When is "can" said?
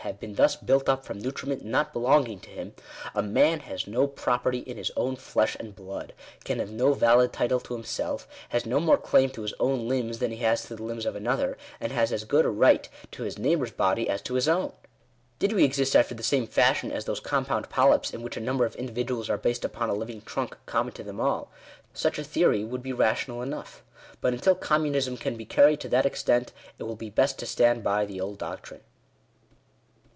6.43-6.57, 25.17-25.37